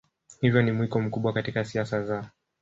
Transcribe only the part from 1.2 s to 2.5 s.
katika siasa za